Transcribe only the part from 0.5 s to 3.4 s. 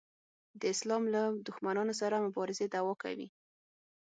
د اسلام له دښمنانو سره مبارزې دعوا کوي.